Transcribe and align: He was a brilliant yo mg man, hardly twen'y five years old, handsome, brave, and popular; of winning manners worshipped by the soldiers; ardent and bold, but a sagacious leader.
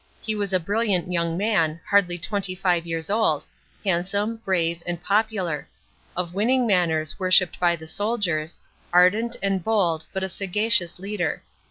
He 0.19 0.33
was 0.33 0.51
a 0.51 0.59
brilliant 0.59 1.11
yo 1.11 1.21
mg 1.21 1.37
man, 1.37 1.79
hardly 1.87 2.17
twen'y 2.17 2.57
five 2.57 2.87
years 2.87 3.07
old, 3.11 3.45
handsome, 3.85 4.37
brave, 4.37 4.81
and 4.87 4.99
popular; 4.99 5.67
of 6.17 6.33
winning 6.33 6.65
manners 6.65 7.19
worshipped 7.19 7.59
by 7.59 7.75
the 7.75 7.85
soldiers; 7.85 8.59
ardent 8.91 9.35
and 9.43 9.63
bold, 9.63 10.07
but 10.11 10.23
a 10.23 10.27
sagacious 10.29 10.97
leader. 10.97 11.43